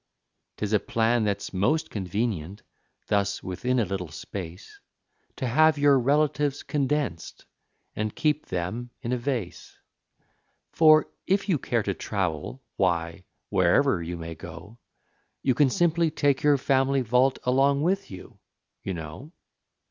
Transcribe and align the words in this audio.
'Tis 0.57 0.73
a 0.73 0.79
plan 0.79 1.23
that's 1.25 1.53
most 1.53 1.91
convenient, 1.91 2.63
thus 3.05 3.43
within 3.43 3.79
a 3.79 3.85
little 3.85 4.07
space, 4.07 4.79
To 5.35 5.45
have 5.45 5.77
your 5.77 5.99
relatives 5.99 6.63
condensed, 6.63 7.45
and 7.95 8.15
keep 8.15 8.47
them 8.47 8.89
in 9.03 9.11
a 9.11 9.17
vase; 9.19 9.77
For 10.71 11.07
if 11.27 11.47
you 11.47 11.59
care 11.59 11.83
to 11.83 11.93
travel, 11.93 12.63
why, 12.77 13.25
wherever 13.49 14.01
you 14.01 14.17
may 14.17 14.33
go, 14.33 14.79
You 15.43 15.53
can 15.53 15.69
simply 15.69 16.09
take 16.09 16.41
your 16.41 16.57
family 16.57 17.01
vault 17.01 17.37
along 17.43 17.83
with 17.83 18.09
you, 18.09 18.39
you 18.81 18.95
know. 18.95 19.33